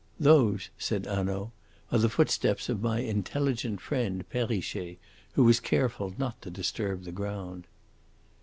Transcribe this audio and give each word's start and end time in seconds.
"Those," 0.19 0.71
said 0.79 1.05
Hanaud, 1.05 1.51
"are 1.91 1.99
the 1.99 2.09
footsteps 2.09 2.69
of 2.69 2.81
my 2.81 3.01
intelligent 3.01 3.81
friend, 3.81 4.27
Perrichet, 4.31 4.97
who 5.33 5.43
was 5.43 5.59
careful 5.59 6.15
not 6.17 6.41
to 6.41 6.49
disturb 6.49 7.03
the 7.03 7.11
ground." 7.11 7.67